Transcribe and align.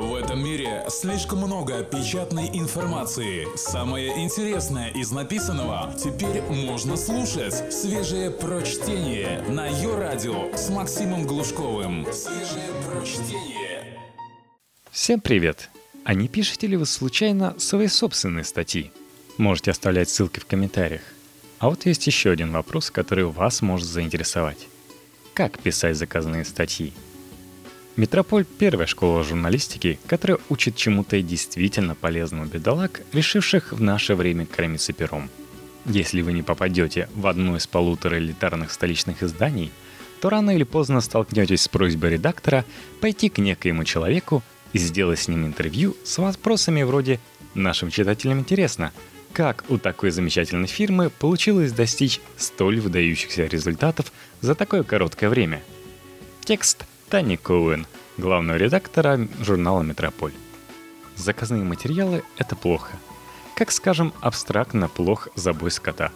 В 0.00 0.14
этом 0.14 0.42
мире 0.42 0.82
слишком 0.88 1.40
много 1.40 1.84
печатной 1.84 2.48
информации. 2.54 3.46
Самое 3.54 4.24
интересное 4.24 4.88
из 4.92 5.10
написанного 5.10 5.94
теперь 6.02 6.40
можно 6.40 6.96
слушать. 6.96 7.70
Свежее 7.70 8.30
прочтение 8.30 9.42
на 9.42 9.66
ее 9.66 9.94
радио 9.98 10.56
с 10.56 10.70
Максимом 10.70 11.26
Глушковым. 11.26 12.06
Свежее 12.14 12.70
прочтение. 12.88 13.98
Всем 14.90 15.20
привет! 15.20 15.68
А 16.04 16.14
не 16.14 16.28
пишете 16.28 16.66
ли 16.66 16.78
вы 16.78 16.86
случайно 16.86 17.54
свои 17.58 17.86
собственные 17.86 18.44
статьи? 18.44 18.92
Можете 19.36 19.70
оставлять 19.70 20.08
ссылки 20.08 20.40
в 20.40 20.46
комментариях. 20.46 21.02
А 21.58 21.68
вот 21.68 21.84
есть 21.84 22.06
еще 22.06 22.30
один 22.30 22.52
вопрос, 22.52 22.90
который 22.90 23.26
вас 23.26 23.60
может 23.60 23.86
заинтересовать. 23.86 24.66
Как 25.34 25.58
писать 25.58 25.98
заказанные 25.98 26.46
статьи? 26.46 26.94
Метрополь– 27.96 28.44
первая 28.58 28.86
школа 28.86 29.24
журналистики, 29.24 29.98
которая 30.06 30.38
учит 30.48 30.76
чему-то 30.76 31.20
действительно 31.20 31.94
полезному 31.94 32.46
бедолаг, 32.46 33.02
решивших 33.12 33.72
в 33.72 33.82
наше 33.82 34.14
время 34.14 34.46
кормиться 34.46 34.92
пером. 34.92 35.28
Если 35.86 36.22
вы 36.22 36.32
не 36.32 36.42
попадете 36.42 37.08
в 37.14 37.26
одно 37.26 37.56
из 37.56 37.66
полутора 37.66 38.18
элитарных 38.18 38.70
столичных 38.70 39.22
изданий, 39.22 39.72
то 40.20 40.30
рано 40.30 40.54
или 40.54 40.64
поздно 40.64 41.00
столкнетесь 41.00 41.62
с 41.62 41.68
просьбой 41.68 42.10
редактора 42.10 42.64
пойти 43.00 43.28
к 43.28 43.38
некоему 43.38 43.84
человеку 43.84 44.42
и 44.72 44.78
сделать 44.78 45.18
с 45.18 45.28
ним 45.28 45.46
интервью 45.46 45.96
с 46.04 46.18
вопросами 46.18 46.82
вроде 46.82 47.18
«Нашим 47.54 47.90
читателям 47.90 48.38
интересно, 48.38 48.92
как 49.32 49.64
у 49.68 49.78
такой 49.78 50.10
замечательной 50.10 50.68
фирмы 50.68 51.10
получилось 51.10 51.72
достичь 51.72 52.20
столь 52.36 52.78
выдающихся 52.78 53.46
результатов 53.46 54.12
за 54.40 54.54
такое 54.54 54.84
короткое 54.84 55.28
время?» 55.28 55.62
Текст 56.44 56.84
Тани 57.10 57.36
Коуэн, 57.36 57.86
главного 58.18 58.56
редактора 58.56 59.18
журнала 59.40 59.82
«Метрополь». 59.82 60.32
Заказные 61.16 61.64
материалы– 61.64 62.22
это 62.38 62.54
плохо. 62.54 62.92
Как, 63.56 63.72
скажем, 63.72 64.12
абстрактно 64.20 64.86
плох 64.86 65.26
забой 65.34 65.72
скота. 65.72 66.12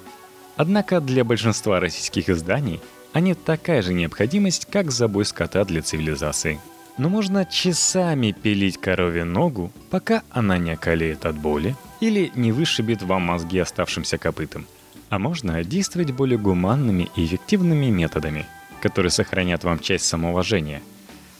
Однако 0.54 1.00
для 1.00 1.24
большинства 1.24 1.80
российских 1.80 2.28
изданий 2.28 2.80
они 3.12 3.34
такая 3.34 3.82
же 3.82 3.92
необходимость, 3.92 4.66
как 4.70 4.92
забой 4.92 5.24
скота 5.24 5.64
для 5.64 5.82
цивилизации. 5.82 6.60
Но 6.96 7.08
можно 7.08 7.44
часами 7.44 8.30
пилить 8.30 8.80
корове 8.80 9.24
ногу, 9.24 9.72
пока 9.90 10.22
она 10.30 10.58
не 10.58 10.70
околеет 10.70 11.26
от 11.26 11.36
боли 11.36 11.74
или 11.98 12.30
не 12.36 12.52
вышибет 12.52 13.02
вам 13.02 13.22
мозги 13.22 13.58
оставшимся 13.58 14.16
копытом. 14.16 14.64
А 15.08 15.18
можно 15.18 15.64
действовать 15.64 16.12
более 16.12 16.38
гуманными 16.38 17.10
и 17.16 17.24
эффективными 17.24 17.86
методами– 17.86 18.46
которые 18.84 19.10
сохранят 19.10 19.64
вам 19.64 19.78
часть 19.78 20.04
самоуважения. 20.04 20.82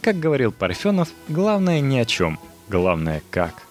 Как 0.01 0.19
говорил 0.19 0.51
Парфенов, 0.51 1.11
главное 1.29 1.81
ни 1.81 1.99
о 1.99 2.07
чем, 2.07 2.39
главное 2.71 3.23
как. 3.31 3.65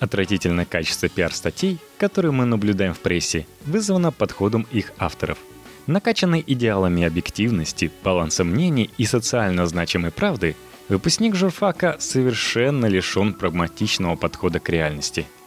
Отвратительное 0.00 0.64
качество 0.64 1.08
пиар-статей, 1.08 1.78
которые 1.98 2.32
мы 2.32 2.46
наблюдаем 2.46 2.92
в 2.92 2.98
прессе, 2.98 3.46
вызвано 3.64 4.10
подходом 4.10 4.66
их 4.72 4.92
авторов. 4.98 5.38
Накачанный 5.86 6.42
идеалами 6.44 7.04
объективности, 7.04 7.92
баланса 8.02 8.42
мнений 8.42 8.90
и 8.98 9.04
социально 9.04 9.66
значимой 9.66 10.10
правды, 10.10 10.56
выпускник 10.88 11.36
журфака 11.36 11.94
совершенно 12.00 12.86
лишен 12.86 13.34
прагматичного 13.34 14.16
подхода 14.16 14.58
к 14.58 14.68
реальности– 14.68 15.26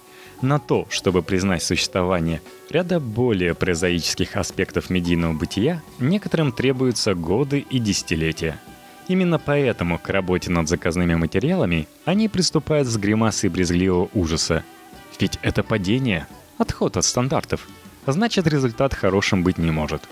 на 0.43 0.59
то, 0.59 0.85
чтобы 0.89 1.23
признать 1.23 1.63
существование 1.63 2.41
ряда 2.69 2.99
более 2.99 3.55
прозаических 3.55 4.35
аспектов 4.35 4.89
медийного 4.89 5.33
бытия, 5.33 5.81
некоторым 5.99 6.51
требуются 6.51 7.15
годы 7.15 7.59
и 7.59 7.79
десятилетия. 7.79 8.59
Именно 9.07 9.39
поэтому 9.39 9.97
к 9.97 10.09
работе 10.09 10.51
над 10.51 10.69
заказными 10.69 11.15
материалами 11.15 11.87
они 12.05 12.29
приступают 12.29 12.87
с 12.87 12.95
гримасой 12.97 13.49
брезгливого 13.49 14.09
ужаса. 14.13 14.63
Ведь 15.19 15.39
это 15.41 15.63
падение, 15.63 16.27
отход 16.57 16.97
от 16.97 17.05
стандартов. 17.05 17.67
Значит, 18.05 18.47
результат 18.47 18.93
хорошим 18.93 19.43
быть 19.43 19.57
не 19.57 19.71
может. 19.71 20.03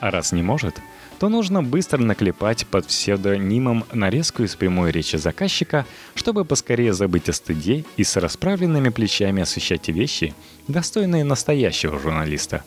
А 0.00 0.10
раз 0.10 0.32
не 0.32 0.42
может, 0.42 0.80
то 1.18 1.28
нужно 1.28 1.62
быстро 1.62 1.98
наклепать 1.98 2.66
под 2.66 2.86
псевдонимом 2.86 3.84
нарезку 3.92 4.42
из 4.42 4.54
прямой 4.54 4.90
речи 4.90 5.16
заказчика, 5.16 5.86
чтобы 6.14 6.44
поскорее 6.44 6.92
забыть 6.92 7.28
о 7.28 7.32
стыде 7.32 7.84
и 7.96 8.04
с 8.04 8.16
расправленными 8.16 8.90
плечами 8.90 9.42
освещать 9.42 9.88
вещи, 9.88 10.34
достойные 10.68 11.24
настоящего 11.24 11.98
журналиста. 11.98 12.62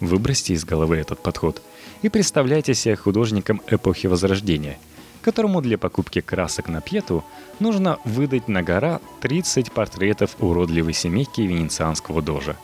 Выбросьте 0.00 0.54
из 0.54 0.64
головы 0.64 0.96
этот 0.96 1.22
подход 1.22 1.62
и 2.02 2.08
представляйте 2.08 2.74
себя 2.74 2.96
художником 2.96 3.62
эпохи 3.68 4.08
Возрождения, 4.08 4.78
которому 5.22 5.62
для 5.62 5.78
покупки 5.78 6.20
красок 6.20 6.68
на 6.68 6.80
пьету 6.80 7.24
нужно 7.60 7.98
выдать 8.04 8.48
на 8.48 8.62
гора 8.62 9.00
30 9.20 9.70
портретов 9.70 10.36
уродливой 10.40 10.92
семейки 10.92 11.42
венецианского 11.42 12.20
дожа. 12.20 12.56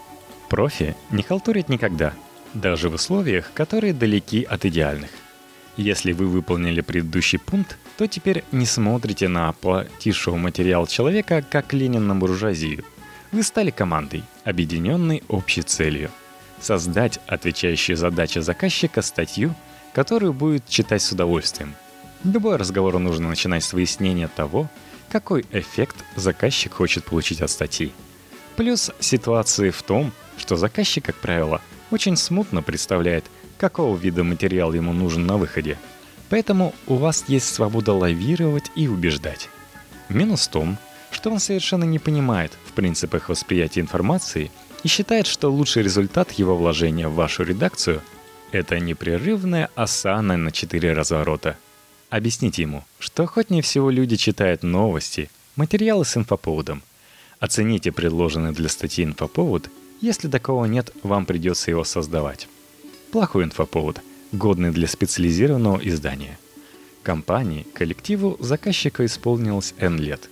Профи 0.48 0.96
не 1.12 1.22
халтурит 1.22 1.68
никогда– 1.68 2.12
даже 2.54 2.88
в 2.88 2.94
условиях, 2.94 3.52
которые 3.54 3.92
далеки 3.92 4.42
от 4.42 4.64
идеальных. 4.64 5.10
Если 5.76 6.12
вы 6.12 6.26
выполнили 6.26 6.80
предыдущий 6.80 7.38
пункт, 7.38 7.78
то 7.96 8.06
теперь 8.06 8.44
не 8.52 8.66
смотрите 8.66 9.28
на 9.28 9.48
оплатившего 9.48 10.36
материал 10.36 10.86
человека 10.86 11.44
как 11.48 11.72
Ленин 11.72 12.06
на 12.06 12.14
буржуазию. 12.14 12.84
Вы 13.32 13.42
стали 13.42 13.70
командой, 13.70 14.24
объединенной 14.44 15.22
общей 15.28 15.62
целью. 15.62 16.10
Создать 16.60 17.20
отвечающую 17.26 17.96
задаче 17.96 18.42
заказчика 18.42 19.02
статью, 19.02 19.54
которую 19.94 20.32
будет 20.32 20.68
читать 20.68 21.02
с 21.02 21.12
удовольствием. 21.12 21.74
Любой 22.24 22.56
разговор 22.56 22.98
нужно 22.98 23.28
начинать 23.28 23.64
с 23.64 23.72
выяснения 23.72 24.28
того, 24.28 24.68
какой 25.10 25.46
эффект 25.52 25.96
заказчик 26.16 26.74
хочет 26.74 27.04
получить 27.04 27.40
от 27.40 27.50
статьи. 27.50 27.92
Плюс 28.56 28.90
ситуации 29.00 29.70
в 29.70 29.82
том, 29.82 30.12
что 30.36 30.56
заказчик, 30.56 31.06
как 31.06 31.16
правило, 31.16 31.62
очень 31.90 32.16
смутно 32.16 32.62
представляет, 32.62 33.24
какого 33.58 33.96
вида 33.96 34.24
материал 34.24 34.72
ему 34.72 34.92
нужен 34.92 35.26
на 35.26 35.36
выходе. 35.36 35.78
Поэтому 36.28 36.74
у 36.86 36.94
вас 36.94 37.24
есть 37.28 37.52
свобода 37.52 37.92
лавировать 37.92 38.70
и 38.76 38.88
убеждать. 38.88 39.48
Минус 40.08 40.46
в 40.46 40.50
том, 40.50 40.78
что 41.10 41.30
он 41.30 41.40
совершенно 41.40 41.84
не 41.84 41.98
понимает 41.98 42.52
в 42.64 42.72
принципах 42.72 43.28
восприятия 43.28 43.80
информации 43.80 44.50
и 44.82 44.88
считает, 44.88 45.26
что 45.26 45.50
лучший 45.50 45.82
результат 45.82 46.32
его 46.32 46.56
вложения 46.56 47.08
в 47.08 47.14
вашу 47.14 47.42
редакцию– 47.42 48.02
это 48.52 48.78
непрерывная 48.80 49.70
осана 49.74 50.36
на 50.36 50.52
четыре 50.52 50.92
разворота. 50.92 51.56
Объясните 52.08 52.62
ему, 52.62 52.84
что 52.98 53.24
охотнее 53.24 53.62
всего 53.62 53.90
люди 53.90 54.16
читают 54.16 54.62
новости, 54.62 55.30
материалы 55.56 56.04
с 56.04 56.16
инфоповодом. 56.16 56.82
Оцените 57.38 57.92
предложенный 57.92 58.52
для 58.52 58.68
статьи 58.68 59.04
инфоповод 59.04 59.70
если 60.00 60.28
такого 60.28 60.64
нет, 60.64 60.92
вам 61.02 61.26
придется 61.26 61.70
его 61.70 61.84
создавать. 61.84 62.48
Плохой 63.12 63.44
инфоповод, 63.44 64.00
годный 64.32 64.70
для 64.70 64.86
специализированного 64.86 65.78
издания. 65.86 66.38
Компании, 67.02 67.66
коллективу 67.74 68.36
заказчика 68.40 69.04
исполнилось 69.04 69.74
N 69.78 69.98
лет. 69.98 70.30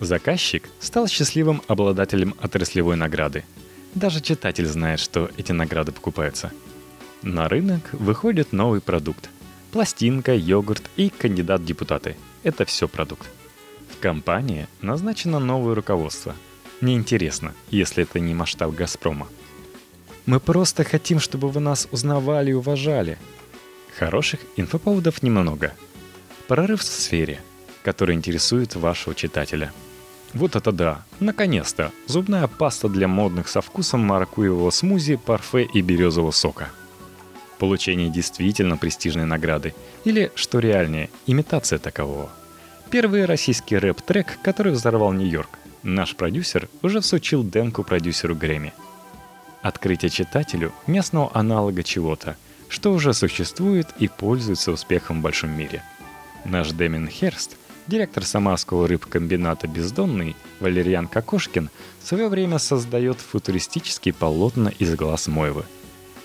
Заказчик 0.00 0.68
стал 0.80 1.08
счастливым 1.08 1.62
обладателем 1.66 2.34
отраслевой 2.40 2.96
награды. 2.96 3.44
Даже 3.94 4.20
читатель 4.20 4.66
знает, 4.66 5.00
что 5.00 5.30
эти 5.36 5.52
награды 5.52 5.92
покупаются. 5.92 6.52
На 7.22 7.48
рынок 7.48 7.90
выходит 7.92 8.52
новый 8.52 8.80
продукт. 8.80 9.28
Пластинка, 9.72 10.34
йогурт 10.34 10.82
и 10.96 11.08
кандидат 11.08 11.62
в 11.62 11.64
депутаты. 11.64 12.16
Это 12.42 12.64
все 12.64 12.86
продукт. 12.86 13.28
В 13.88 13.98
компании 13.98 14.68
назначено 14.82 15.38
новое 15.40 15.74
руководство– 15.74 16.36
неинтересно, 16.84 17.54
если 17.70 18.04
это 18.04 18.20
не 18.20 18.34
масштаб 18.34 18.74
«Газпрома». 18.74 19.28
Мы 20.26 20.40
просто 20.40 20.84
хотим, 20.84 21.20
чтобы 21.20 21.48
вы 21.48 21.60
нас 21.60 21.86
узнавали 21.90 22.50
и 22.50 22.54
уважали. 22.54 23.18
Хороших 23.98 24.40
инфоповодов 24.56 25.22
немного. 25.22 25.74
Прорыв 26.48 26.80
в 26.80 26.84
сфере, 26.84 27.40
который 27.82 28.14
интересует 28.14 28.74
вашего 28.74 29.14
читателя. 29.14 29.72
Вот 30.32 30.56
это 30.56 30.72
да, 30.72 31.04
наконец-то, 31.20 31.92
зубная 32.06 32.48
паста 32.48 32.88
для 32.88 33.06
модных 33.06 33.48
со 33.48 33.60
вкусом 33.60 34.00
маракуевого 34.00 34.70
смузи, 34.70 35.16
парфе 35.16 35.62
и 35.62 35.80
березового 35.80 36.32
сока. 36.32 36.70
Получение 37.58 38.10
действительно 38.10 38.76
престижной 38.76 39.26
награды, 39.26 39.74
или, 40.04 40.32
что 40.34 40.58
реальнее, 40.58 41.10
имитация 41.26 41.78
такового. 41.78 42.30
Первый 42.90 43.26
российский 43.26 43.76
рэп-трек, 43.76 44.38
который 44.42 44.72
взорвал 44.72 45.12
Нью-Йорк. 45.12 45.50
Наш 45.84 46.16
продюсер 46.16 46.70
уже 46.80 47.02
всучил 47.02 47.44
демку 47.44 47.84
продюсеру 47.84 48.34
Грэмми. 48.34 48.72
Открытие 49.60 50.08
читателю 50.08 50.72
местного 50.86 51.30
аналога 51.34 51.82
чего-то, 51.82 52.38
что 52.70 52.90
уже 52.90 53.12
существует 53.12 53.88
и 53.98 54.08
пользуется 54.08 54.72
успехом 54.72 55.20
в 55.20 55.22
большом 55.22 55.50
мире. 55.50 55.82
Наш 56.46 56.70
Дэмин 56.70 57.06
Херст, 57.06 57.58
директор 57.86 58.24
самарского 58.24 58.88
рыбкомбината 58.88 59.68
«Бездонный» 59.68 60.36
Валерьян 60.58 61.06
Кокошкин 61.06 61.68
в 62.02 62.08
свое 62.08 62.28
время 62.28 62.58
создает 62.58 63.18
футуристические 63.18 64.14
полотна 64.14 64.72
из 64.78 64.94
глаз 64.94 65.26
Мойвы. 65.26 65.66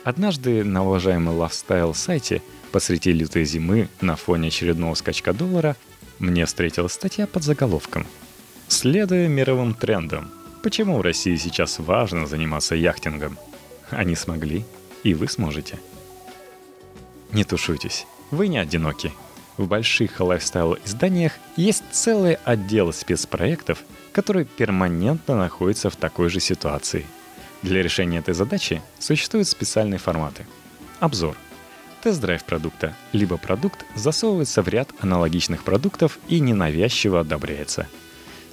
Однажды 0.05 0.63
на 0.63 0.85
уважаемый 0.85 1.35
лавстайл 1.35 1.93
сайте 1.93 2.41
посреди 2.71 3.11
лютой 3.11 3.43
зимы 3.43 3.89
на 3.99 4.15
фоне 4.15 4.47
очередного 4.47 4.93
скачка 4.93 5.33
доллара 5.33 5.75
мне 6.17 6.45
встретилась 6.45 6.93
статья 6.93 7.27
под 7.27 7.43
заголовком– 7.43 8.07
Следуя 8.71 9.27
мировым 9.27 9.73
трендам, 9.73 10.29
почему 10.61 10.99
в 10.99 11.01
России 11.01 11.35
сейчас 11.37 11.79
важно 11.79 12.27
заниматься 12.27 12.75
яхтингом? 12.75 13.39
Они 13.89 14.15
смогли, 14.15 14.63
и 15.03 15.15
вы 15.15 15.27
сможете. 15.27 15.79
Не 17.33 17.43
тушуйтесь, 17.43 18.05
вы 18.29 18.47
не 18.47 18.59
одиноки. 18.59 19.11
В 19.57 19.67
больших 19.67 20.19
лайфстайл-изданиях 20.19 21.33
есть 21.55 21.83
целый 21.91 22.35
отдел 22.45 22.93
спецпроектов, 22.93 23.79
который 24.13 24.45
перманентно 24.45 25.35
находится 25.35 25.89
в 25.89 25.95
такой 25.95 26.29
же 26.29 26.39
ситуации. 26.39 27.07
Для 27.63 27.81
решения 27.81 28.19
этой 28.19 28.35
задачи 28.35 28.83
существуют 28.99 29.47
специальные 29.47 29.97
форматы. 29.97 30.45
Обзор. 30.99 31.35
Тест-драйв 32.03 32.43
продукта. 32.45 32.95
Либо 33.13 33.37
продукт 33.37 33.83
засовывается 33.95 34.61
в 34.61 34.67
ряд 34.67 34.91
аналогичных 34.99 35.63
продуктов 35.63 36.19
и 36.27 36.39
ненавязчиво 36.39 37.21
одобряется. 37.21 37.87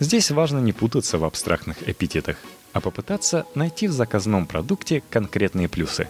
Здесь 0.00 0.30
важно 0.30 0.58
не 0.58 0.72
путаться 0.72 1.18
в 1.18 1.24
абстрактных 1.24 1.88
эпитетах, 1.88 2.36
а 2.72 2.80
попытаться 2.80 3.46
найти 3.54 3.88
в 3.88 3.92
заказном 3.92 4.46
продукте 4.46 5.02
конкретные 5.10 5.68
плюсы. 5.68 6.08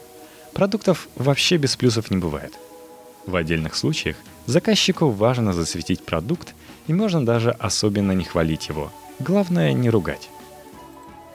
Продуктов 0.54 1.08
вообще 1.16 1.56
без 1.56 1.76
плюсов 1.76 2.10
не 2.10 2.16
бывает– 2.16 2.52
в 3.26 3.34
отдельных 3.34 3.74
случаях 3.74 4.16
заказчику 4.46 5.10
важно 5.10 5.52
засветить 5.52 6.04
продукт, 6.04 6.54
и 6.86 6.92
можно 6.92 7.24
даже 7.24 7.50
особенно 7.50 8.12
не 8.12 8.24
хвалить 8.24 8.68
его. 8.68 8.92
Главное 9.18 9.72
не 9.72 9.90
ругать. 9.90 10.30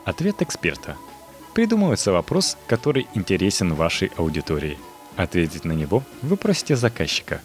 Ответ 0.06 0.42
эксперта. 0.42 0.96
Придумывается 1.54 2.14
вопрос, 2.14 2.58
который 2.68 3.08
интересен 3.14 3.74
вашей 3.74 4.10
аудитории. 4.16 4.80
Ответить 5.18 5.66
на 5.66 5.74
него 5.74 6.04
вы 6.22 6.38
просите 6.38 6.78
заказчика. 6.78 7.42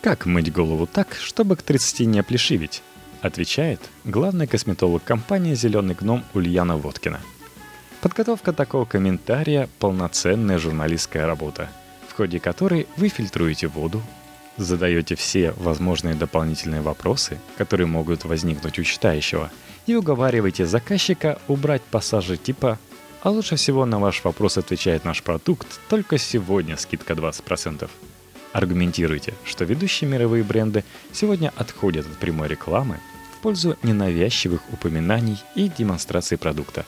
Как 0.00 0.26
мыть 0.26 0.52
голову 0.52 0.86
так, 0.86 1.16
чтобы 1.20 1.56
к 1.56 1.62
30 1.62 2.06
не 2.06 2.20
оплешивить? 2.20 2.82
Отвечает 3.22 3.80
главный 4.04 4.46
косметолог 4.46 5.04
компании 5.04 5.54
«Зеленый 5.54 5.94
гном» 5.94 6.24
Ульяна 6.34 6.76
Водкина. 6.76 7.20
Подготовка 8.00 8.52
такого 8.52 8.84
комментария– 8.86 9.68
полноценная 9.78 10.58
журналистская 10.58 11.26
работа– 11.26 11.68
в 12.10 12.16
ходе 12.16 12.40
которой 12.40 12.88
вы 12.96 13.08
фильтруете 13.08 13.68
воду, 13.68 14.02
задаете 14.56 15.14
все 15.14 15.52
возможные 15.52 16.14
дополнительные 16.14 16.80
вопросы, 16.80 17.38
которые 17.56 17.86
могут 17.86 18.24
возникнуть 18.24 18.78
у 18.78 18.82
читающего, 18.82 19.50
и 19.86 19.94
уговариваете 19.94 20.66
заказчика 20.66 21.38
убрать 21.48 21.82
пассажи 21.82 22.36
типа 22.36 22.78
«А 23.22 23.30
лучше 23.30 23.56
всего 23.56 23.86
на 23.86 23.98
ваш 23.98 24.24
вопрос 24.24 24.58
отвечает 24.58 25.04
наш 25.04 25.22
продукт, 25.22 25.68
только 25.88 26.18
сегодня 26.18 26.76
скидка 26.76 27.14
20%». 27.14 27.88
Аргументируйте, 28.52 29.34
что 29.44 29.64
ведущие 29.64 30.10
мировые 30.10 30.42
бренды 30.42 30.84
сегодня 31.12 31.52
отходят 31.56 32.06
от 32.06 32.16
прямой 32.18 32.48
рекламы 32.48 32.98
в 33.34 33.42
пользу 33.42 33.76
ненавязчивых 33.82 34.60
упоминаний 34.72 35.38
и 35.54 35.68
демонстрации 35.68 36.36
продукта. 36.36 36.84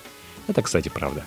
Это, 0.48 0.62
кстати, 0.62 0.88
правда. 0.88 1.24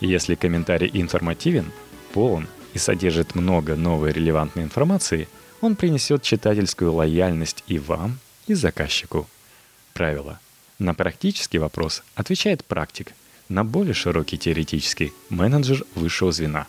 Если 0.00 0.36
комментарий 0.36 0.90
информативен, 0.92 1.72
полон 2.12 2.46
и 2.72 2.78
содержит 2.78 3.34
много 3.34 3.74
новой 3.74 4.12
релевантной 4.12 4.62
информации, 4.62 5.28
он 5.60 5.76
принесет 5.76 6.22
читательскую 6.22 6.92
лояльность 6.92 7.64
и 7.66 7.78
вам, 7.78 8.18
и 8.46 8.54
заказчику. 8.54 9.26
Правило. 9.92 10.38
На 10.78 10.94
практический 10.94 11.58
вопрос 11.58 12.02
отвечает 12.14 12.64
практик, 12.64 13.12
на 13.48 13.64
более 13.64 13.94
широкий 13.94 14.38
теоретический– 14.38 15.12
менеджер 15.30 15.84
высшего 15.94 16.32
звена. 16.32 16.66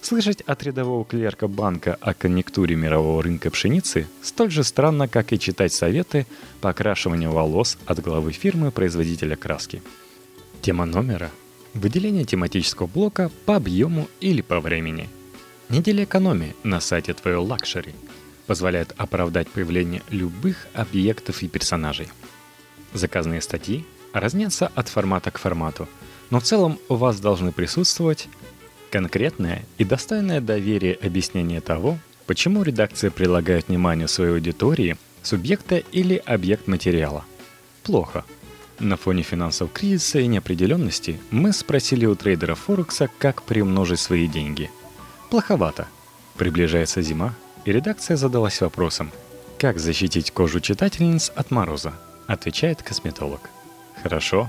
Слышать 0.00 0.42
от 0.42 0.62
рядового 0.62 1.04
клерка 1.04 1.48
банка 1.48 1.96
о 2.00 2.14
конъюнктуре 2.14 2.76
мирового 2.76 3.22
рынка 3.22 3.50
пшеницы 3.50 4.06
столь 4.22 4.50
же 4.50 4.62
странно, 4.62 5.08
как 5.08 5.32
и 5.32 5.38
читать 5.38 5.72
советы 5.72 6.26
по 6.60 6.70
окрашиванию 6.70 7.32
волос 7.32 7.76
от 7.86 8.00
главы 8.00 8.32
фирмы-производителя 8.32 9.36
краски. 9.36 9.82
Тема 10.62 10.86
номера– 10.86 11.30
выделение 11.74 12.24
тематического 12.24 12.86
блока 12.86 13.30
по 13.46 13.56
объему 13.56 14.08
или 14.20 14.42
по 14.42 14.60
времени– 14.60 15.08
Неделя 15.68 16.04
экономии 16.04 16.54
на 16.62 16.80
сайте 16.80 17.12
Твоего 17.12 17.42
Luxury 17.42 17.92
позволяет 18.46 18.94
оправдать 18.96 19.48
появление 19.48 20.00
любых 20.10 20.68
объектов 20.74 21.42
и 21.42 21.48
персонажей. 21.48 22.08
Заказные 22.92 23.40
статьи 23.40 23.84
разнятся 24.12 24.68
от 24.68 24.86
формата 24.88 25.32
к 25.32 25.38
формату, 25.38 25.88
но 26.30 26.38
в 26.38 26.44
целом 26.44 26.78
у 26.88 26.94
вас 26.94 27.18
должны 27.18 27.50
присутствовать 27.50 28.28
конкретное 28.90 29.64
и 29.78 29.84
достойное 29.84 30.40
доверие 30.40 30.94
объяснение 30.94 31.60
того, 31.60 31.98
почему 32.26 32.62
редакция 32.62 33.10
прилагает 33.10 33.68
вниманию 33.68 34.08
своей 34.08 34.32
аудитории 34.32 34.96
субъекта 35.22 35.76
или 35.76 36.22
объект 36.24 36.66
материала. 36.66 37.24
Плохо. 37.82 38.24
На 38.78 38.96
фоне 38.96 39.22
финансового 39.22 39.72
кризиса 39.72 40.18
и 40.18 40.26
неопределенности 40.26 41.18
мы 41.30 41.52
спросили 41.52 42.06
у 42.06 42.14
трейдера 42.14 42.54
Форекса, 42.54 43.08
как 43.18 43.42
приумножить 43.42 44.00
свои 44.00 44.26
деньги– 44.26 44.70
Плоховато. 45.30 45.88
Приближается 46.36 47.02
зима, 47.02 47.34
и 47.64 47.72
редакция 47.72 48.16
задалась 48.16 48.60
вопросом, 48.60 49.10
как 49.58 49.78
защитить 49.78 50.30
кожу 50.30 50.60
читательниц 50.60 51.32
от 51.34 51.50
мороза, 51.50 51.94
отвечает 52.28 52.82
косметолог. 52.82 53.40
Хорошо. 54.02 54.48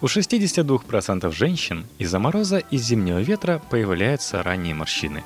У 0.00 0.06
62% 0.06 1.30
женщин 1.32 1.86
из-за 1.98 2.18
мороза 2.18 2.58
и 2.58 2.76
зимнего 2.76 3.20
ветра 3.20 3.62
появляются 3.70 4.42
ранние 4.42 4.74
морщины. 4.74 5.24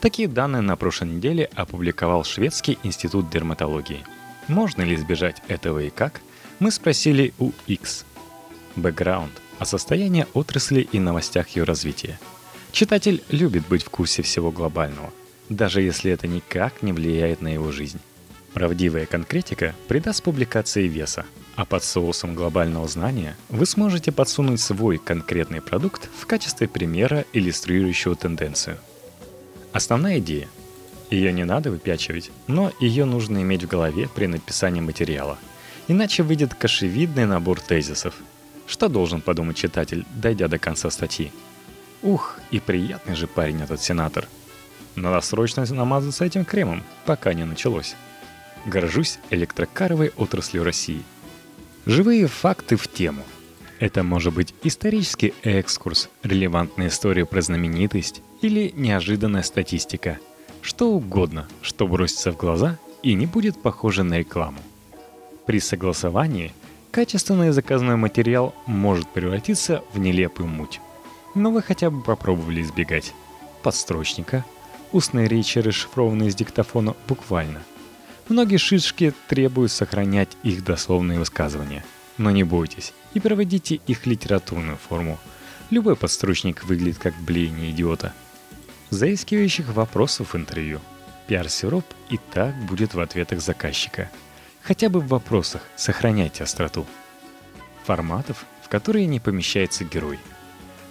Такие 0.00 0.28
данные 0.28 0.62
на 0.62 0.76
прошлой 0.76 1.08
неделе 1.08 1.50
опубликовал 1.54 2.24
Шведский 2.24 2.78
институт 2.82 3.30
дерматологии. 3.30 4.04
Можно 4.48 4.82
ли 4.82 4.94
избежать 4.94 5.42
этого 5.48 5.80
и 5.80 5.90
как? 5.90 6.20
Мы 6.58 6.70
спросили 6.70 7.34
у 7.38 7.52
X. 7.66 8.04
Бэкграунд 8.76 9.32
о 9.58 9.64
состоянии 9.64 10.26
отрасли 10.34 10.88
и 10.92 10.98
новостях 10.98 11.48
ее 11.50 11.64
развития– 11.64 12.18
Читатель 12.72 13.22
любит 13.30 13.66
быть 13.66 13.82
в 13.82 13.90
курсе 13.90 14.22
всего 14.22 14.50
глобального, 14.50 15.12
даже 15.48 15.82
если 15.82 16.12
это 16.12 16.28
никак 16.28 16.82
не 16.82 16.92
влияет 16.92 17.40
на 17.40 17.52
его 17.52 17.72
жизнь. 17.72 17.98
Правдивая 18.52 19.06
конкретика 19.06 19.74
придаст 19.88 20.22
публикации 20.22 20.86
веса, 20.86 21.26
а 21.56 21.64
под 21.64 21.84
соусом 21.84 22.34
глобального 22.34 22.88
знания 22.88 23.36
вы 23.48 23.66
сможете 23.66 24.12
подсунуть 24.12 24.60
свой 24.60 24.98
конкретный 24.98 25.60
продукт 25.60 26.08
в 26.18 26.26
качестве 26.26 26.68
примера, 26.68 27.24
иллюстрирующего 27.32 28.16
тенденцию. 28.16 28.78
Основная 29.72 30.18
идея. 30.18 30.48
Ее 31.10 31.32
не 31.32 31.44
надо 31.44 31.70
выпячивать, 31.70 32.30
но 32.46 32.72
ее 32.80 33.04
нужно 33.04 33.42
иметь 33.42 33.64
в 33.64 33.68
голове 33.68 34.08
при 34.14 34.26
написании 34.26 34.80
материала. 34.80 35.38
Иначе 35.88 36.22
выйдет 36.22 36.54
кашевидный 36.54 37.26
набор 37.26 37.60
тезисов. 37.60 38.14
Что 38.66 38.88
должен 38.88 39.20
подумать 39.20 39.56
читатель, 39.56 40.06
дойдя 40.14 40.46
до 40.46 40.58
конца 40.58 40.88
статьи? 40.90 41.32
Ух, 42.02 42.38
и 42.50 42.60
приятный 42.60 43.16
же 43.16 43.26
парень 43.26 43.62
этот 43.62 43.82
сенатор. 43.82 44.28
Надо 44.94 45.20
срочно 45.20 45.64
намазаться 45.66 46.24
этим 46.24 46.44
кремом, 46.44 46.82
пока 47.04 47.34
не 47.34 47.44
началось. 47.44 47.96
Горжусь 48.66 49.18
электрокаровой 49.30 50.12
отраслью 50.16 50.64
России. 50.64 51.02
Живые 51.86 52.26
факты 52.26 52.76
в 52.76 52.88
тему. 52.88 53.22
Это 53.78 54.02
может 54.02 54.34
быть 54.34 54.54
исторический 54.62 55.32
экскурс, 55.42 56.08
релевантная 56.22 56.88
история 56.88 57.24
про 57.24 57.40
знаменитость 57.40 58.22
или 58.42 58.72
неожиданная 58.76 59.42
статистика. 59.42 60.18
Что 60.60 60.90
угодно, 60.90 61.48
что 61.62 61.86
бросится 61.86 62.32
в 62.32 62.36
глаза 62.36 62.78
и 63.02 63.14
не 63.14 63.26
будет 63.26 63.60
похоже 63.60 64.02
на 64.02 64.18
рекламу. 64.18 64.58
При 65.46 65.58
согласовании 65.60 66.52
качественный 66.90 67.50
заказной 67.50 67.96
материал 67.96 68.54
может 68.66 69.08
превратиться 69.08 69.82
в 69.94 69.98
нелепую 69.98 70.48
муть 70.48 70.80
но 71.34 71.50
вы 71.50 71.62
хотя 71.62 71.90
бы 71.90 72.02
попробовали 72.02 72.62
избегать 72.62 73.14
подстрочника, 73.62 74.44
устной 74.92 75.28
речи, 75.28 75.58
расшифрованной 75.58 76.28
из 76.28 76.34
диктофона 76.34 76.94
буквально. 77.08 77.62
Многие 78.28 78.58
шишки 78.58 79.12
требуют 79.28 79.72
сохранять 79.72 80.36
их 80.42 80.64
дословные 80.64 81.18
высказывания. 81.18 81.84
Но 82.18 82.30
не 82.30 82.44
бойтесь 82.44 82.92
и 83.14 83.20
проводите 83.20 83.80
их 83.86 84.06
литературную 84.06 84.76
форму. 84.76 85.18
Любой 85.70 85.96
подстрочник 85.96 86.64
выглядит 86.64 86.98
как 86.98 87.14
блеяние 87.20 87.70
идиота. 87.70 88.12
Заискивающих 88.90 89.72
вопросов 89.74 90.34
в 90.34 90.36
интервью. 90.36 90.80
Пиар-сироп 91.26 91.84
и 92.08 92.18
так 92.32 92.54
будет 92.66 92.94
в 92.94 93.00
ответах 93.00 93.40
заказчика. 93.40 94.10
Хотя 94.62 94.88
бы 94.88 95.00
в 95.00 95.08
вопросах 95.08 95.62
сохраняйте 95.76 96.44
остроту. 96.44 96.86
Форматов, 97.84 98.44
в 98.62 98.68
которые 98.68 99.06
не 99.06 99.20
помещается 99.20 99.84
герой– 99.84 100.18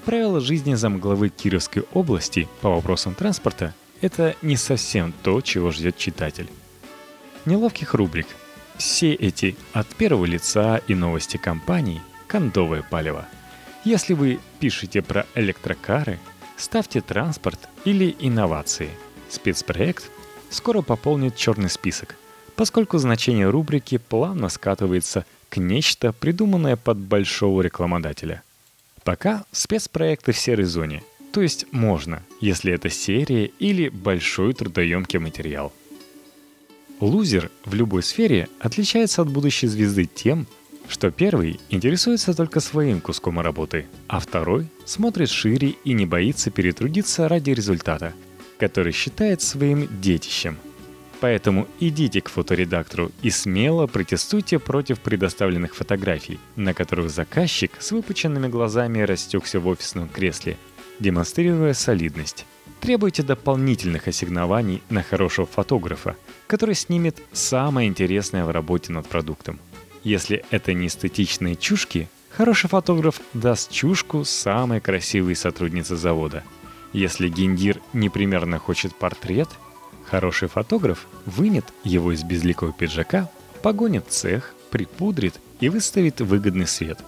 Правила 0.05 0.39
жизни 0.39 0.74
замглавы 0.74 1.29
Кировской 1.29 1.83
области 1.93 2.48
по 2.62 2.69
вопросам 2.69 3.13
транспорта– 3.13 3.74
это 4.01 4.36
не 4.41 4.55
совсем 4.55 5.13
то, 5.24 5.41
чего 5.41 5.71
ждет 5.71 5.98
читатель. 5.98 6.50
Неловких 7.46 7.93
рубрик. 7.93 8.27
Все 8.77 9.13
эти 9.13 9.55
от 9.74 9.88
первого 9.88 10.25
лица 10.25 10.77
и 10.88 10.96
новости 10.96 11.38
компаний– 11.38 12.01
кондовое 12.27 12.84
палево. 12.84 13.27
Если 13.86 14.13
вы 14.13 14.39
пишете 14.60 15.01
про 15.01 15.25
электрокары, 15.36 16.19
ставьте 16.58 17.01
транспорт 17.01 17.60
или 17.86 18.15
инновации. 18.19 18.89
Спецпроект 19.29 20.10
скоро 20.50 20.81
пополнит 20.81 21.36
черный 21.36 21.69
список, 21.69 22.15
поскольку 22.55 22.98
значение 22.98 23.50
рубрики 23.50 23.98
плавно 23.98 24.50
скатывается 24.50 25.25
к 25.50 25.58
нечто, 25.58 26.12
придуманное 26.12 26.75
под 26.75 26.98
большого 26.98 27.62
рекламодателя. 27.62 28.43
Пока 29.03 29.46
спецпроекты 29.51 30.34
в 30.34 30.38
серой 30.38 30.65
зоне, 30.65 31.03
то 31.31 31.41
есть 31.41 31.65
можно, 31.72 32.22
если 32.41 32.74
это 32.74 32.89
серия 32.89 33.46
или 33.46 33.89
большой 33.89 34.53
трудоемкий 34.53 35.19
материал. 35.19 35.72
Лузер 36.99 37.49
в 37.63 37.73
любой 37.73 38.03
сфере 38.03 38.49
отличается 38.59 39.21
от 39.21 39.29
будущей 39.29 39.67
звезды 39.67 40.05
тем, 40.05 40.47
что 40.89 41.11
первый 41.11 41.59
интересуется 41.69 42.33
только 42.33 42.59
своим 42.59 42.99
куском 42.99 43.39
работы, 43.39 43.85
а 44.07 44.19
второй 44.19 44.67
смотрит 44.85 45.29
шире 45.29 45.75
и 45.83 45.93
не 45.93 46.05
боится 46.05 46.51
перетрудиться 46.51 47.29
ради 47.29 47.51
результата, 47.51 48.13
который 48.57 48.91
считает 48.91 49.41
своим 49.41 49.87
детищем. 50.01 50.57
Поэтому 51.21 51.67
идите 51.79 52.21
к 52.21 52.29
фоторедактору 52.29 53.11
и 53.21 53.29
смело 53.29 53.87
протестуйте 53.87 54.57
против 54.57 54.99
предоставленных 54.99 55.75
фотографий, 55.75 56.39
на 56.55 56.73
которых 56.73 57.09
заказчик 57.09 57.71
с 57.79 57.91
выпученными 57.91 58.47
глазами 58.47 59.01
растекся 59.01 59.59
в 59.59 59.67
офисном 59.67 60.09
кресле, 60.09 60.57
демонстрируя 60.99 61.73
солидность. 61.73 62.45
Требуйте 62.81 63.24
дополнительных 63.24 64.07
ассигнований 64.07 64.81
на 64.89 65.03
хорошего 65.03 65.45
фотографа, 65.45 66.15
который 66.48 66.75
снимет 66.75 67.21
самое 67.33 67.88
интересное 67.88 68.45
в 68.45 68.51
работе 68.51 68.91
над 68.91 69.07
продуктом– 69.07 69.59
если 70.03 70.45
это 70.50 70.74
не 70.74 70.88
эстетичные 70.88 71.55
чушки, 71.55 72.07
хороший 72.29 72.69
фотограф 72.69 73.19
даст 73.33 73.69
чушку 73.71 74.24
самой 74.24 74.79
красивой 74.79 75.36
сотруднице 75.36 75.98
завода. 75.98 76.43
Если 76.93 77.27
гендир 77.27 77.81
непримерно 77.93 78.59
хочет 78.59 78.95
портрет, 78.95 79.50
хороший 80.05 80.48
фотограф 80.48 81.05
вынет 81.25 81.65
его 81.83 82.13
из 82.13 82.24
безликого 82.24 82.71
пиджака, 82.71 83.29
погонит 83.62 84.05
цех, 84.07 84.55
припудрит 84.71 85.36
и 85.59 85.67
выставит 85.69 86.21
выгодный 86.21 86.67
свет. 86.67 87.00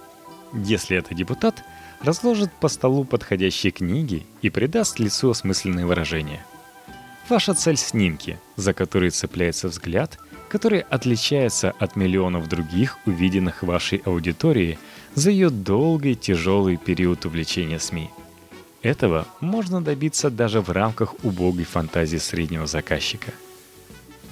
Если 0.52 0.96
это 0.96 1.14
депутат, 1.14 1.64
разложит 2.02 2.52
по 2.52 2.68
столу 2.68 3.04
подходящие 3.04 3.72
книги 3.72 4.26
и 4.42 4.50
придаст 4.50 4.98
лицу 4.98 5.30
осмысленное 5.30 5.86
выражение. 5.86 6.44
Ваша 7.28 7.54
цель— 7.54 7.76
снимки, 7.78 8.38
за 8.56 8.74
которые 8.74 9.10
цепляется 9.10 9.68
взгляд— 9.68 10.18
который 10.52 10.80
отличается 10.80 11.70
от 11.78 11.96
миллионов 11.96 12.46
других, 12.46 12.98
увиденных 13.06 13.62
вашей 13.62 14.02
аудитории 14.04 14.78
за 15.14 15.30
ее 15.30 15.48
долгий 15.48 16.14
тяжелый 16.14 16.76
период 16.76 17.24
увлечения 17.24 17.78
СМИ. 17.78 18.10
Этого 18.82 19.26
можно 19.40 19.82
добиться 19.82 20.28
даже 20.28 20.60
в 20.60 20.68
рамках 20.68 21.14
убогой 21.24 21.64
фантазии 21.64 22.18
среднего 22.18 22.66
заказчика. 22.66 23.32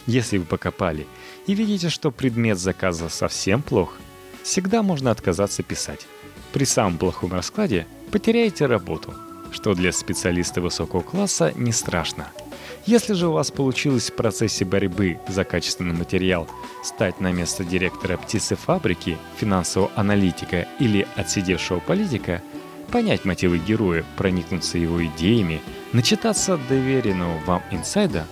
Если 0.07 0.37
вы 0.37 0.45
покопали 0.45 1.07
и 1.47 1.55
видите, 1.55 1.89
что 1.89 2.11
предмет 2.11 2.59
заказа 2.59 3.09
совсем 3.09 3.63
плох, 3.63 3.97
всегда 4.43 4.83
можно 4.83 5.11
отказаться 5.11 5.63
писать. 5.63 6.07
При 6.53 6.65
самом 6.65 6.99
плохом 6.99 7.33
раскладе 7.33 7.87
потеряете 8.11 8.67
работу, 8.67 9.15
что 9.53 9.75
для 9.75 9.93
специалиста 9.93 10.61
высокого 10.61 11.03
класса 11.03 11.53
не 11.57 11.73
страшно– 11.73 12.29
если 12.87 13.13
же 13.13 13.29
у 13.29 13.33
вас 13.33 13.51
получилось 13.51 14.11
в 14.11 14.15
процессе 14.15 14.65
борьбы 14.65 15.19
за 15.29 15.45
качественный 15.45 15.95
материал 15.95 16.49
стать 16.83 17.21
на 17.21 17.31
место 17.31 17.63
директора 17.63 18.17
птицефабрики, 18.17 19.19
финансового 19.37 19.91
аналитика 19.97 20.67
или 20.79 21.07
отсидевшего 21.15 21.81
политика, 21.81 22.43
понять 22.91 23.25
мотивы 23.25 23.59
героя, 23.59 24.05
проникнуться 24.17 24.79
его 24.79 25.05
идеями, 25.05 25.61
начитаться 25.93 26.59
доверенного 26.69 27.39
вам 27.45 27.63
инсайда, 27.71 28.27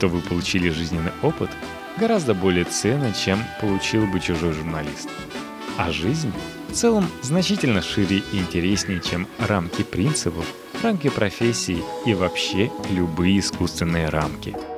то 0.00 0.08
вы 0.08 0.20
получили 0.20 0.70
жизненный 0.70 1.12
опыт 1.22 1.50
гораздо 1.98 2.34
более 2.34 2.64
ценный, 2.64 3.12
чем 3.12 3.38
получил 3.60 4.06
бы 4.06 4.20
чужой 4.20 4.52
журналист. 4.52 5.08
А 5.78 5.90
жизнь 5.90 6.32
в 6.68 6.74
целом 6.74 7.06
значительно 7.22 7.82
шире 7.82 8.22
и 8.32 8.38
интереснее, 8.38 9.00
чем 9.00 9.26
рамки 9.38 9.82
принципов– 9.82 10.46
рамки 10.82 11.08
профессий 11.08 11.82
и 12.06 12.14
вообще 12.14 12.70
любые 12.90 13.38
искусственные 13.38 14.08
рамки– 14.08 14.54